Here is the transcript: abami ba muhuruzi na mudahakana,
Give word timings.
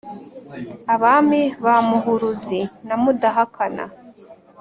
abami 0.93 1.41
ba 1.63 1.75
muhuruzi 1.87 2.61
na 2.87 2.95
mudahakana, 3.01 3.85